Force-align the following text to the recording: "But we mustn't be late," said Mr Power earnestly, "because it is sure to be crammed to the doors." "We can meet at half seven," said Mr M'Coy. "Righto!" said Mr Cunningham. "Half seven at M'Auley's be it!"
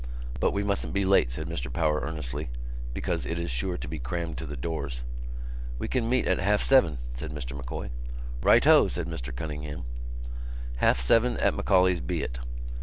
"But 0.39 0.49
we 0.49 0.63
mustn't 0.63 0.93
be 0.95 1.05
late," 1.05 1.31
said 1.31 1.45
Mr 1.47 1.71
Power 1.71 1.99
earnestly, 2.01 2.49
"because 2.91 3.23
it 3.23 3.37
is 3.37 3.51
sure 3.51 3.77
to 3.77 3.87
be 3.87 3.99
crammed 3.99 4.39
to 4.39 4.47
the 4.47 4.57
doors." 4.57 5.03
"We 5.77 5.87
can 5.87 6.09
meet 6.09 6.25
at 6.27 6.39
half 6.39 6.63
seven," 6.63 6.97
said 7.13 7.31
Mr 7.31 7.55
M'Coy. 7.55 7.91
"Righto!" 8.41 8.87
said 8.87 9.05
Mr 9.05 9.31
Cunningham. 9.31 9.83
"Half 10.77 10.99
seven 11.01 11.37
at 11.37 11.53
M'Auley's 11.53 12.01
be 12.01 12.23
it!" 12.23 12.39